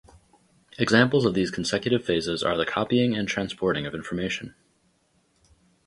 [0.79, 4.55] Examples of these consecutive phases are the copying and transporting of information.